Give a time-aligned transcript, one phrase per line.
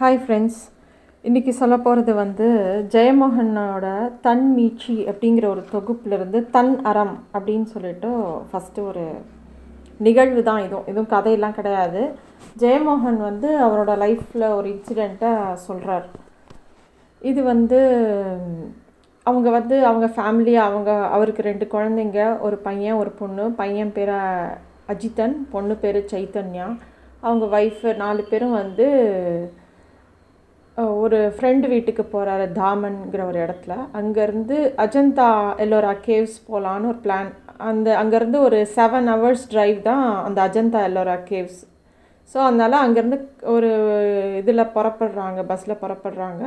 [0.00, 0.58] Hi friends
[1.24, 2.46] இன்றைக்கி சொல்ல போகிறது வந்து
[2.88, 8.08] ஜெயமோகனோட தன் மீட்சி அப்படிங்கிற ஒரு தொகுப்பிலிருந்து தன் அறம் அப்படின்னு சொல்லிட்டு
[8.50, 9.04] ஃபஸ்ட்டு ஒரு
[9.98, 10.86] நிகழ்வு தான் இதுவும்.
[10.86, 12.12] இதுவும் கதையெல்லாம் கிடையாது.
[12.58, 16.06] ஜெயமோகன் வந்து அவரோட லைஃப்பில் ஒரு இன்சிடெண்ட்டை சொல்கிறார்
[17.22, 17.80] இது வந்து
[19.22, 23.50] அவங்க வந்து அவங்க ஃபேமிலி அவங்க அவருக்கு ரெண்டு குழந்தைங்க ஒரு பையன் ஒரு பொண்ணு.
[23.50, 24.16] பையன் பேர்
[24.94, 26.76] அஜித்தன் பொண்ணு பேர் சைத்தன்யா.
[27.20, 28.86] அவங்க ஒய்ஃபு நாலு பேரும் வந்து
[31.02, 33.74] ஒரு ஃப்ரெண்டு வீட்டுக்கு போகிறாரு தாமன்கிற ஒரு இடத்துல.
[33.98, 35.28] அங்கேருந்து அஜந்தா
[35.64, 37.30] எல்லோரா கேவ்ஸ் போகலான்னு ஒரு பிளான்
[37.68, 41.60] அந்த அங்கேருந்து ஒரு செவன் ஹவர்ஸ் ட்ரைவ் தான் அந்த அஜந்தா எல்லோரா கேவ்ஸ்
[42.32, 43.18] ஸோ அதனால் அங்கேருந்து
[43.54, 43.70] ஒரு
[44.40, 46.44] இதில் புறப்படுறாங்க பஸ்ஸில் புறப்படுறாங்க.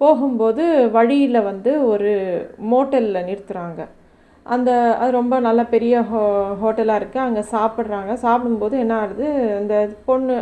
[0.00, 0.64] போகும்போது
[0.96, 2.12] வழியில் வந்து ஒரு
[2.72, 3.80] மோட்டலில் நிறுத்துகிறாங்க
[4.46, 6.20] அந்த அது ரொம்ப நல்ல பெரிய ஹோ
[6.62, 8.12] ஹோட்டலாக இருக்குது அங்கே சாப்பிட்றாங்க.
[8.24, 9.26] சாப்பிடும்போது என்ன ஆகுது?
[9.60, 9.74] அந்த
[10.08, 10.34] பொண்ணு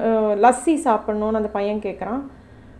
[0.45, 2.22] லஸ்ஸி சாப்பிட்ணுன்னு அந்த பையன் கேட்குறான்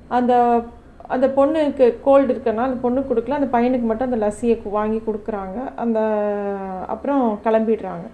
[0.09, 0.63] அந்த
[1.09, 5.75] அந்த பொண்ணுக்கு கோல்டு இருக்கனால அந்த பொண்ணுக்கு கொடுக்கல அந்த பையனுக்கு மட்டும் அந்த லஸ்ஸியை வாங்கி கொடுக்குறாங்க.
[5.77, 5.99] அந்த
[6.87, 8.07] அப்புறம் கிளம்பிடுறாங்க.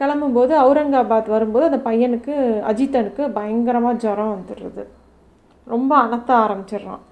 [0.00, 2.34] கிளம்பும்போது அவுரங்காபாத் வரும்போது அந்த பையனுக்கு
[2.70, 4.84] அஜித்தனுக்கு பயங்கரமாக ஜுரம் வந்துடுறது.
[5.66, 7.02] ரொம்ப அனத்த ஆரம்பிச்சிடுறான்.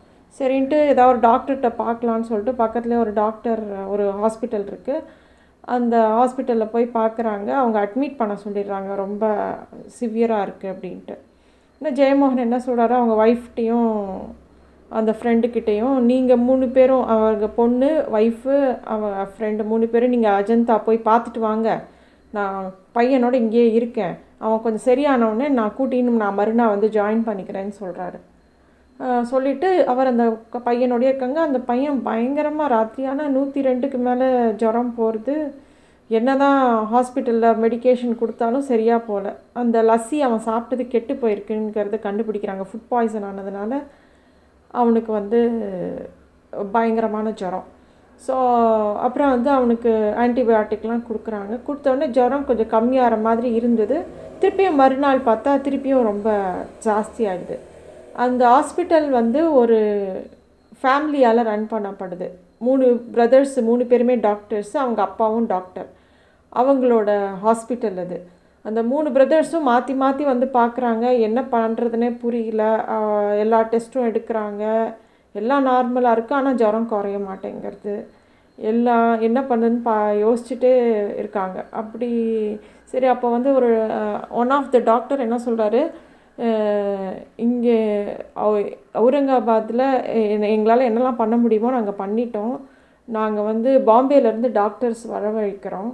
[0.40, 5.04] சரின்ட்டு ஏதாவது ஒரு டாக்டர்கிட்ட பார்க்கலான்னு சொல்லிட்டு பக்கத்துலேயே ஒரு டாக்டர் ஒரு ஹாஸ்பிட்டல் இருக்குது
[5.60, 7.48] அந்த ஹாஸ்பிட்டலில் போய் பார்க்குறாங்க.
[7.48, 8.94] அவங்க அட்மிட் பண்ண சொல்லிடுறாங்க.
[8.94, 9.24] ரொம்ப
[10.00, 11.16] சிவியராக இருக்குது அப்படின்ட்டு.
[11.78, 13.90] என்ன ஜெயமோகன் என்ன சொல்கிறாரு அவங்க ஒய்ஃப்டையும்
[14.88, 17.88] அந்த ஃப்ரெண்டுக்கிட்டேயும் நீங்கள் மூணு பேரும் அவங்க பொண்ணு
[18.18, 18.54] ஒய்ஃபு
[18.94, 21.68] அவன் ஃப்ரெண்டு மூணு பேரும் நீங்கள் அஜந்தா போய் பார்த்துட்டு வாங்க.
[22.36, 22.60] நான்
[22.94, 24.14] பையனோட இங்கேயே இருக்கேன்.
[24.44, 28.18] அவன் கொஞ்சம் சரியானவுடனே நான் கூட்டின்னு நான் மறுநாள் வந்து ஜாயின் பண்ணிக்கிறேன்னு சொல்கிறாரு
[29.30, 30.24] சொல்லிவிட்டு அவர் அந்த
[30.66, 31.38] பையனோடய இருக்காங்க.
[31.40, 34.28] அந்த பையன் பயங்கரமாக ராத்திரியான நூற்றி ரெண்டுக்கு மேலே
[34.62, 35.34] ஜுரம் போகிறது
[36.10, 36.58] என்ன தான்
[36.90, 42.64] ஹாஸ்பிட்டலில் மெடிக்கேஷன் கொடுத்தாலும் சரியாக போகல அந்த லஸ்ஸி அவன் சாப்பிட்டது கெட்டு போயிருக்குங்கிறத கண்டுபிடிக்கிறாங்க.
[42.68, 43.72] ஃபுட் பாய்சன் ஆனதுனால
[44.80, 45.40] அவனுக்கு வந்து
[46.74, 47.66] பயங்கரமான ஜுரம்.
[48.26, 48.34] ஸோ
[49.06, 49.90] அப்புறம் வந்து அவனுக்கு
[50.24, 51.54] ஆன்டிபயோட்டிக்லாம் கொடுக்குறாங்க.
[51.66, 53.98] கொடுத்தோடனே ஜுரம் கொஞ்சம் கம்மியாகிற மாதிரி இருந்தது.
[54.40, 56.30] திருப்பியும் மறுநாள் பார்த்தா திருப்பியும் ரொம்ப
[56.86, 57.58] ஜாஸ்தி ஆகிடுது
[58.24, 59.78] அந்த ஹாஸ்பிட்டல் வந்து ஒரு
[60.82, 62.26] ஃபேமிலியால் ரன் பண்ணப்படுது.
[62.66, 65.88] மூணு பிரதர்ஸ் மூணு பேருமே டாக்டர்ஸ் அவங்க அப்பாவும் டாக்டர்
[66.52, 67.10] அவங்களோட
[67.44, 68.18] ஹாஸ்பிட்டல் அது.
[68.68, 72.62] அந்த மூணு பிரதர்ஸும் மாற்றி மாற்றி வந்து பார்க்குறாங்க என்ன பண்ணுறதுனே புரியல.
[73.42, 74.64] எல்லா டெஸ்ட்டும் எடுக்கிறாங்க.
[75.34, 77.94] எல்லாம் நார்மலாக இருக்குது ஆனால் ஜுரம் குறைய மாட்டேங்கிறது.
[78.58, 80.72] எல்லாம் என்ன பண்ணுதுன்னு பா யோசிச்சுட்டே
[81.20, 81.58] இருக்காங்க.
[81.80, 82.08] அப்படி
[82.92, 83.70] சரி அப்போ வந்து ஒரு
[84.40, 85.82] ஒன் ஆஃப் த டாக்டர் என்ன சொல்கிறாரு
[87.46, 87.78] இங்கே
[89.00, 89.84] அவுரங்காபாத்தில்
[90.54, 92.56] எங்களால் என்னெல்லாம் பண்ண முடியுமோ நாங்கள் பண்ணிட்டோம்.
[93.08, 95.92] நாங்கள் வந்து பாம்பேலேருந்து டாக்டர்ஸ் வரவழைக்கிறோம்.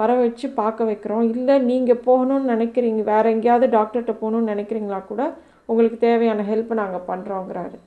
[0.00, 1.26] வர வச்சு பார்க்க வைக்கிறோம்.
[1.34, 5.22] இல்லை நீங்கள் போகணும்னு நினைக்கிறீங்க வேறு எங்கேயாவது டாக்டர்கிட்ட போகணுன்னு நினைக்கிறீங்களா கூட
[5.70, 7.78] உங்களுக்கு தேவையான ஹெல்ப் நாங்கள் பண்ணுறோங்கிறாரு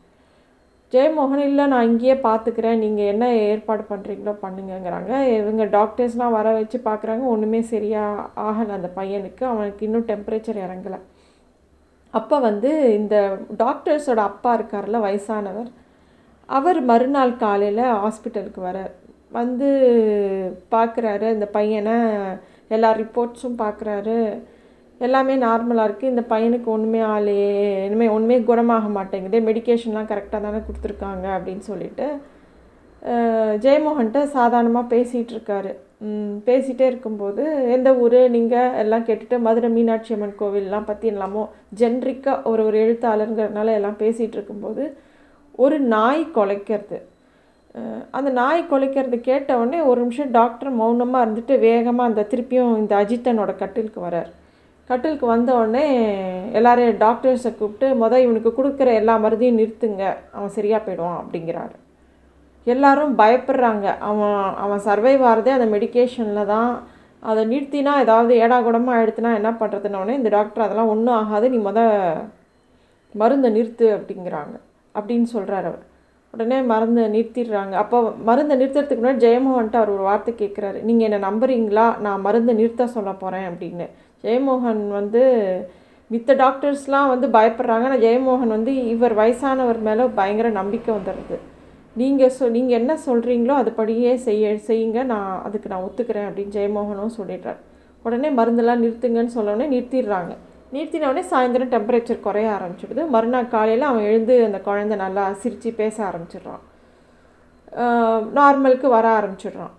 [0.93, 2.81] ஜெயமோகன் இல்லை நான் இங்கேயே பார்த்துக்கிறேன்.
[2.83, 5.11] நீங்கள் என்ன ஏற்பாடு பண்ணுறீங்களோ பண்ணுங்கங்கிறாங்க.
[5.37, 7.23] இவங்க டாக்டர்ஸ்லாம் வர வச்சு பார்க்குறாங்க.
[7.33, 9.43] ஒன்றுமே சரியாக ஆகலை அந்த பையனுக்கு.
[9.51, 10.99] அவனுக்கு இன்னும் டெம்பரேச்சர் இறங்கலை.
[12.13, 13.15] அப்போ வந்து இந்த
[13.63, 15.69] டாக்டர்ஸோட அப்பா இருக்கார்ல வயசானவர்
[16.49, 18.77] அவர் மறுநாள் காலையில் ஹாஸ்பிட்டலுக்கு வர
[19.39, 19.67] வந்து
[20.73, 21.95] பார்க்குறாரு இந்த பையனை
[22.75, 24.17] எல்லா ரிப்போர்ட்ஸும் பார்க்குறாரு
[25.01, 27.37] எல்லாமே நார்மலாக இருக்குது இந்த பையனுக்கு ஒன்றுமே ஆளே
[27.85, 29.37] இனிமேல் ஒன்றுமே குணமாக மாட்டேங்குது.
[29.47, 32.07] மெடிக்கேஷன்லாம் கரெக்டாக தானே கொடுத்துருக்காங்க அப்படின்னு சொல்லிட்டு
[33.63, 35.71] ஜெயமோகன்கிட்ட சாதாரணமாக பேசிகிட்டு இருக்காரு.
[36.47, 37.43] பேசிகிட்டே இருக்கும்போது
[37.75, 38.17] எந்த ஊர்?
[38.35, 41.43] நீங்கள் எல்லாம் கேட்டுட்டு மதுரை மீனாட்சி அம்மன் கோவில்லாம் பற்றி எல்லாமோ
[41.81, 44.85] ஜென்ரிக்காக ஒரு ஒரு எழுத்தாளருங்கிறதுனால எல்லாம் பேசிகிட்டு இருக்கும்போது
[45.65, 46.99] ஒரு நாய் குலைக்கிறது.
[48.17, 53.51] அந்த நாய் கொலைக்கிறது கேட்ட உடனே ஒரு நிமிஷம் டாக்டர் மௌனமாக இருந்துட்டு வேகமாக அந்த திருப்பியும் இந்த அஜித்தனோட
[53.61, 54.29] கட்டிலுக்கு வரார்.
[54.89, 55.85] கட்டிலுக்கு வந்த உடனே
[56.57, 60.03] எல்லாரையும் டாக்டர்ஸை கூப்பிட்டு மொதல் இவனுக்கு கொடுக்குற எல்லா மருந்தையும் நிறுத்துங்க.
[60.37, 61.75] அவன் சரியாக போயிடுவான் அப்படிங்கிறாரு.
[62.67, 63.85] எல்லாரும் பயப்படுறாங்க.
[64.09, 66.73] அவன் அவன் சர்வைவ் ஆகிறதே அந்த மெடிக்கேஷனில் தான்.
[67.29, 71.47] அதை நிறுத்தினா ஏதாவது ஏடாகுடமாக ஆகிடுத்துனா என்ன பண்ணுறதுனோடனே இந்த டாக்டர் அதெல்லாம் ஒன்றும் ஆகாது.
[71.53, 71.79] நீ முத
[73.15, 74.55] மருந்தை நிறுத்து அப்படிங்கிறாங்க.
[74.95, 75.85] அப்படின்னு சொல்கிறார் அவர்.
[76.33, 77.73] உடனே மருந்தை நிறுத்திடுறாங்க.
[77.83, 77.97] அப்போ
[78.29, 81.85] மருந்தை நிறுத்துறதுக்கு முன்னாடி ஜெயமோகன்ட்டு அவர் ஒரு வார்த்தை கேட்குறாரு நீங்கள் என்னை நம்புறீங்களா?
[82.05, 83.87] நான் மருந்தை நிறுத்த சொல்ல போகிறேன் அப்படின்னு.
[84.23, 85.21] ஜெயமோகன் வந்து
[86.11, 87.87] மித்த டாக்டர்ஸ்லாம் வந்து பயப்படுறாங்க.
[87.89, 91.37] ஆனால் ஜெயமோகன் வந்து இவர் வயசானவர் மேலே பயங்கர நம்பிக்கை வந்துடுது.
[91.95, 94.99] நீங்கள் சொ நீங்கள் என்ன சொல்கிறீங்களோ அதுபடியே செய்ய செய்யுங்க.
[95.13, 97.59] நான் அதுக்கு நான் ஒத்துக்கிறேன் அப்படின்னு ஜெயமோகனும் சொல்லிடுறார்.
[98.05, 100.33] உடனே மருந்தெல்லாம் நிறுத்துங்கன்னு சொன்னோடனே நிறுத்திடுறாங்க.
[100.73, 103.01] நிறுத்தினோடனே சாயந்தரம் டெம்பரேச்சர் குறைய ஆரம்பிச்சிடுது.
[103.15, 106.63] மறுநாள் காலையில் அவன் எழுந்து அந்த குழந்தை நல்லா சிரித்து பேச ஆரம்பிச்சிடுறான்.
[108.39, 109.73] நார்மலுக்கு வர ஆரம்பிச்சிடுறான்.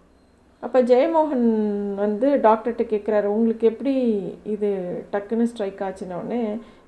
[0.67, 1.49] அப்போ ஜெயமோகன்
[2.03, 3.95] வந்து டாக்டர்கிட்ட கேட்குறாரு உங்களுக்கு எப்படி
[4.55, 4.69] இது
[5.13, 6.43] டக்குன்னு ஸ்ட்ரைக் ஆச்சுனோடனே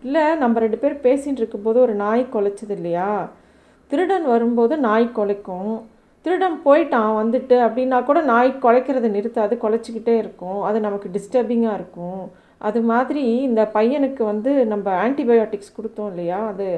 [0.06, 3.10] இல்லை நம்ம ரெண்டு பேர் பேசிகிட்டு இருக்கும்போது ஒரு நாய் குலைச்சது இல்லையா?
[3.90, 5.74] திருடன் வரும்போது நாய் குலைக்கும்.
[6.24, 10.60] திருடன் போயிட்டான் வந்துட்டு அப்படின்னா கூட நாய் குலைக்கிறத நிறுத்தாது குலைச்சிக்கிட்டே இருக்கும்.
[10.68, 12.22] அது நமக்கு டிஸ்டர்பிங்காக இருக்கும்.
[12.60, 16.38] அது மாதிரி இந்த பையனுக்கு வந்து நம்ம ஆன்டிபயோட்டிக்ஸ் கொடுத்தோம் இல்லையா?
[16.52, 16.68] அது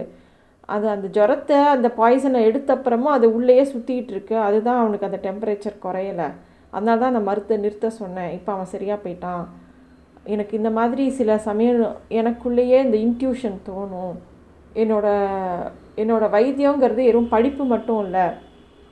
[0.68, 4.36] அது அந்த ஜுரத்தை அந்த பாய்சனை எடுத்த அப்புறமும் அது உள்ளேயே சுற்றிக்கிட்டு இருக்கு.
[4.46, 6.28] அதுதான் அவனுக்கு அந்த டெம்பரேச்சர் குறையலை.
[6.72, 8.32] அதனால தான் அந்த மருத்தை நிறுத்த சொன்னேன்.
[8.38, 9.44] இப்போ அவன் சரியாக போயிட்டான்.
[10.34, 11.82] எனக்கு இந்த மாதிரி சில சமயம்
[12.20, 14.16] எனக்குள்ளேயே இந்த இன்ட்யூஷன் தோணும்.
[14.82, 15.06] என்னோட
[16.02, 18.26] என்னோடய வைத்தியங்கிறது வெறும் படிப்பு மட்டும் இல்லை.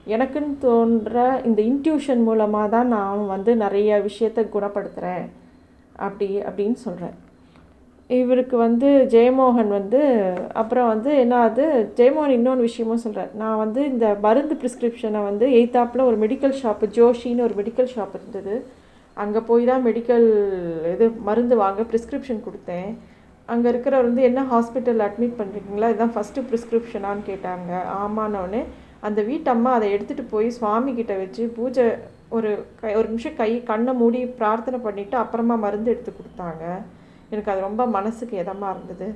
[0.06, 5.26] எனக்குன்னு தோன்ற இந்த இன்ட்யூஷன் மூலமாக தான் நான் வந்து நிறைய விஷயத்தை குணப்படுத்துகிறேன்
[6.06, 7.17] அப்படி அப்படின்னு சொல்கிறேன்
[8.11, 10.00] இவருக்கு வந்து ஜெயமோகன் வந்து
[10.62, 11.37] அப்புறம் வந்து என்ன
[12.00, 17.46] ஜெயமோகன் இன்னொன்று விஷயமும் சொல்கிறார் நான் வந்து இந்த மருந்து ப்ரிஸ்கிரிப்ஷனை வந்து எய்த்தாப்பில் ஒரு மெடிக்கல் ஷாப்பு ஜோஷின்னு
[17.46, 18.56] ஒரு மெடிக்கல் ஷாப் இருந்தது.
[19.17, 20.26] அங்கே போய் தான் மெடிக்கல்
[20.93, 22.88] இது மருந்து வாங்க ப்ரிஸ்கிரிப்ஷன் கொடுத்தேன்.
[23.49, 27.73] அங்கே இருக்கிறவர் வந்து என்ன ஹாஸ்பிட்டல் அட்மிட் பண்ணுறீங்களா இதுதான் ஃபஸ்ட்டு ப்ரிஸ்கிரிப்ஷனான்னு கேட்டாங்க.
[28.05, 28.62] ஆமானோடனே
[29.08, 31.84] அந்த வீட்டம்மா அதை எடுத்துகிட்டு போய் சுவாமி கிட்ட வச்சு பூஜை
[32.36, 36.64] ஒரு கை ஒரு நிமிஷம் கை கண்ணை மூடி பிரார்த்தனை பண்ணிவிட்டு அப்புறமா மருந்து எடுத்து கொடுத்தாங்க.
[37.32, 39.08] எனக்கு அது ரொம்ப மனசுக்கு இதமாக இருந்தது.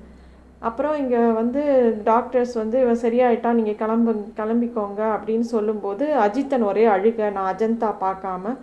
[0.69, 1.63] அப்புறம் இங்கே வந்து
[2.09, 8.55] டாக்டர்ஸ் வந்து இவன் சரியாயிட்டான் நீங்கள் கிளம்பு கிளம்பிக்கோங்க அப்படின்னு சொல்லும்போது அஜித்தன் ஒரே அழுக நான் அஜந்தா பார்க்காம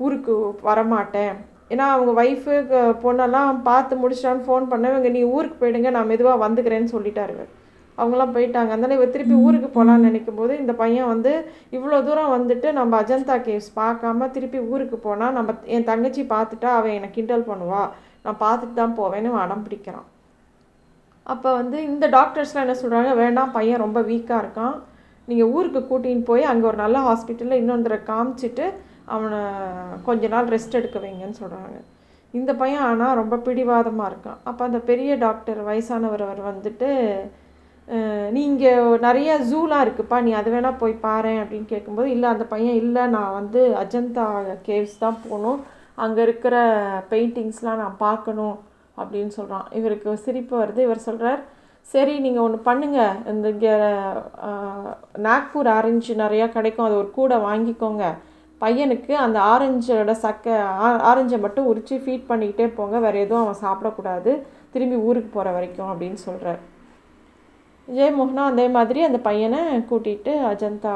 [0.00, 0.34] ஊருக்கு
[0.70, 1.34] வரமாட்டேன்.
[1.72, 2.54] ஏன்னா அவங்க ஒய்ஃபு
[3.04, 7.36] பொண்ணெல்லாம் பார்த்து முடிச்சிட்டான்னு ஃபோன் பண்ண இவங்க நீ ஊருக்கு போயிடுங்க நான் மெதுவாக வந்துக்கிறேன்னு சொல்லிட்டாரு
[8.00, 8.70] அவங்களாம் போயிட்டாங்க.
[8.76, 11.32] அந்த இவ திருப்பி ஊருக்கு போகலான்னு நினைக்கும் போது இந்த பையன் வந்து
[11.76, 16.96] இவ்வளோ தூரம் வந்துட்டு நம்ம அஜந்தா கேவ்ஸ் பார்க்காம திருப்பி ஊருக்கு போனால் நம்ம என் தங்கச்சி பார்த்துட்டா அவன்
[16.98, 17.82] என்னை கிண்டல் பண்ணுவா.
[18.24, 20.06] நான் பார்த்துட்டு தான் போவேன்னு அடம் பிடிக்கிறான்.
[21.32, 24.76] அப்போ வந்து இந்த டாக்டர்ஸ்லாம் என்ன சொல்கிறாங்க வேண்டாம் பையன் ரொம்ப வீக்காக இருக்கான்.
[25.28, 28.66] நீங்கள் ஊருக்கு கூட்டின்னு போய் அங்கே ஒரு நல்ல ஹாஸ்பிட்டலில் இன்னொன்றரை காமிச்சிட்டு
[29.14, 29.40] அவனை
[30.06, 31.76] கொஞ்ச நாள் ரெஸ்ட் எடுக்க வைங்கன்னு சொல்கிறாங்க
[32.34, 34.40] இந்த பையன் ஆனால் ரொம்ப பிடிவாதமாக இருக்கான்.
[34.48, 36.88] அப்போ அந்த பெரிய டாக்டர் வயசானவர் அவர் வந்துட்டு
[38.36, 43.04] நீங்கள் நிறைய ஜூலாம் இருக்குப்பா நீ அது வேணால் போய் பாரு அப்படின்னு கேட்கும்போது இல்லை அந்த பையன் இல்லை
[43.14, 44.26] நான் வந்து அஜந்தா
[44.66, 45.60] கேவ்ஸ் தான் போகணும்.
[46.04, 46.56] அங்கே இருக்கிற
[47.12, 48.56] பெயிண்டிங்ஸ்லாம் நான் பார்க்கணும்
[49.00, 50.80] அப்படின்னு சொல்கிறான் இவருக்கு சிரிப்பு வருது.
[50.88, 51.40] இவர் சொல்கிறார்
[51.94, 53.74] சரி நீங்கள் ஒன்று பண்ணுங்கள் இந்த இங்கே
[55.28, 56.86] நாக்பூர் ஆரஞ்சு நிறையா கிடைக்கும்.
[56.88, 58.04] அது ஒரு கூடை வாங்கிக்கோங்க.
[58.62, 60.56] பையனுக்கு அந்த ஆரஞ்சோட சக்கை
[61.10, 62.98] ஆரஞ்சை மட்டும் உரித்து ஃபீட் பண்ணிக்கிட்டே போங்க.
[63.06, 64.32] வேறு எதுவும் அவன் சாப்பிடக்கூடாது.
[64.74, 66.60] திரும்பி ஊருக்கு போகிற வரைக்கும் அப்படின்னு சொல்கிறார்
[67.88, 70.94] ஜெயமோகனும் அதே மாதிரி அந்த பையனை கூட்டிகிட்டு அஜந்தா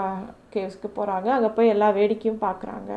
[0.54, 2.92] கேவ்ஸ்க்கு போகிறாங்க அங்கே போய் எல்லா வேடிக்கையும் பார்க்குறாங்க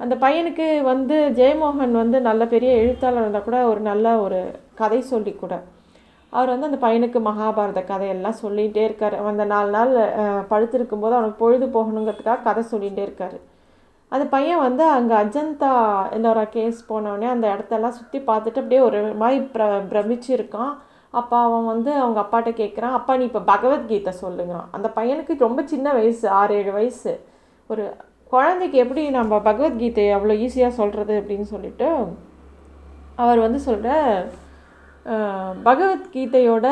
[0.00, 4.38] அந்த பையனுக்கு வந்து ஜெயமோகன் வந்து நல்ல பெரிய எழுத்தாளர் இருந்தால் கூட ஒரு நல்ல ஒரு
[4.80, 5.54] கதை சொல்லி கூட.
[6.32, 9.16] அவர் வந்து அந்த பையனுக்கு மகாபாரத கதையெல்லாம் சொல்லிகிட்டே இருக்கார்.
[9.32, 9.92] அந்த நாலு நாள்
[10.52, 13.36] படுத்திருக்கும் போது அவனுக்கு பொழுது போகணுங்கிறதுக்காக கதை சொல்லிகிட்டே இருக்கார்.
[14.12, 15.70] அந்த பையன் வந்து அங்கே அஜந்தா
[16.16, 20.72] எல்லோரா கேஸ் போனவொடனே அந்த இடத்தெல்லாம் சுற்றி பார்த்துட்டு அப்படியே ஒரு மாதிரி பிர பிரமிச்சு இருக்கான்
[21.20, 24.68] அப்போ அவன் வந்து அவங்க அப்பாட்ட கேட்குறான் அப்பா நீ இப்போ பகவத்கீதை சொல்லுங்கிறான்.
[24.76, 27.12] அந்த பையனுக்கு ரொம்ப சின்ன வயசு ஆறு ஏழு வயசு.
[27.70, 27.84] ஒரு
[28.32, 31.88] குழந்தைக்கு எப்படி நம்ம பகவத்கீதை அவ்வளோ ஈஸியாக சொல்கிறது அப்படின்னு சொல்லிட்டு
[33.24, 33.88] அவர் வந்து சொல்கிற
[35.68, 36.66] பகவத்கீதையோட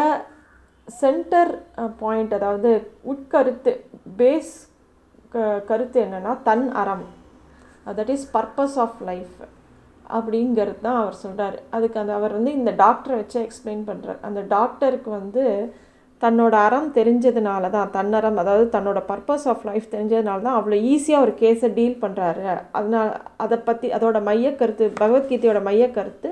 [0.89, 1.53] சென்டர்
[2.03, 2.71] பாயிண்ட் அதாவது
[3.13, 3.73] உட்கருத்து
[4.21, 4.55] பேஸ்
[5.35, 7.05] க கருத்து என்னென்னா தன் அறம்.
[7.99, 9.37] That is purpose of life
[10.13, 15.11] அப்படிங்கிறது தான் அவர் சொல்கிறார் அதுக்கு அந்த அவர் வந்து இந்த டாக்டரை வச்சு எக்ஸ்பிளைன் பண்ணுறார் அந்த டாக்டருக்கு
[15.11, 15.45] வந்து
[16.23, 21.33] தன்னோட அறம் தெரிஞ்சதுனால தான் தன்னறம் அதாவது தன்னோட பர்பஸ் ஆஃப் லைஃப் தெரிஞ்சதுனால தான் அவ்வளோ ஈஸியாக ஒரு
[21.41, 26.31] கேஸை டீல் பண்ணுறாரு அதனால் அதை பற்றி அதோட மையக்கருத்து பகவத்கீதையோட மையக்கருத்து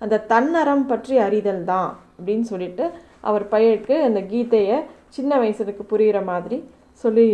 [0.00, 2.84] அந்த தன்னறம் பற்றி அறிதல் தான் அப்படின்னு சொல்லிட்டு
[3.20, 6.58] அவர் பையனுக்கு அந்த கீதையை சின்ன வயசுக்கு புரிகிற மாதிரி
[7.04, 7.26] சொல்லி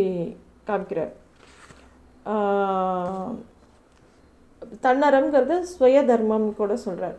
[0.70, 1.12] காமிக்கிறார்.
[4.86, 7.16] தன்னரம்ங்கிறது சுய தர்மம் கூட சொல்கிறார்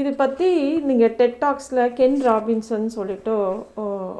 [0.00, 0.48] இது பற்றி
[0.88, 3.32] நீங்கள் டெட்டாக்ஸில் கென் ராபின்சன் சொல்லிட்டு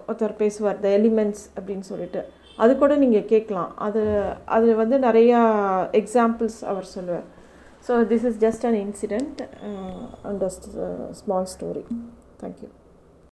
[0.08, 2.22] ஒருத்தர் பேசுவார் த எலிமெண்ட்ஸ் அப்படின்னு சொல்லிட்டு.
[2.62, 3.70] அது கூட நீங்கள் கேட்கலாம்.
[3.86, 4.02] அது
[4.56, 5.40] அது வந்து நிறையா
[6.00, 7.26] எக்ஸாம்பிள்ஸ் அவர் சொல்லுவார்.
[7.86, 9.40] So this is just an incident
[10.28, 10.44] and
[11.22, 11.84] small story
[12.42, 12.70] thank you